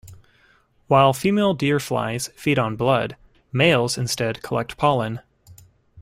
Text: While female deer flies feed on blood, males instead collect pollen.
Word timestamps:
While 0.87 1.13
female 1.13 1.53
deer 1.53 1.79
flies 1.79 2.29
feed 2.29 2.57
on 2.57 2.75
blood, 2.75 3.17
males 3.51 3.99
instead 3.99 4.41
collect 4.41 4.75
pollen. 4.75 5.19